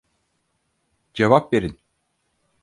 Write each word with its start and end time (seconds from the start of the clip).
Cevap 1.13 1.53
verin. 1.53 1.77